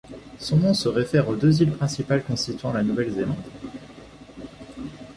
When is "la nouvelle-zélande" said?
2.73-3.37